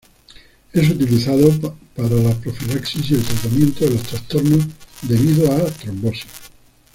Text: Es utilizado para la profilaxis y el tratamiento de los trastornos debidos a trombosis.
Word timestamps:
Es 0.73 0.89
utilizado 0.89 1.51
para 1.95 2.09
la 2.15 2.33
profilaxis 2.33 3.11
y 3.11 3.13
el 3.13 3.23
tratamiento 3.23 3.85
de 3.85 3.91
los 3.91 4.01
trastornos 4.01 4.65
debidos 5.03 5.47
a 5.51 5.65
trombosis. 5.77 6.25